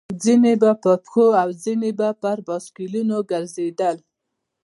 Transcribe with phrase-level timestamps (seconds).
[0.23, 1.91] ځينې به په پښو او ځينې
[2.21, 3.97] پر بایسکلونو ګرځېدل.